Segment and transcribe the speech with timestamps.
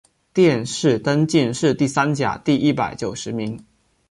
[0.33, 3.63] 殿试登进士第三甲第一百九十名。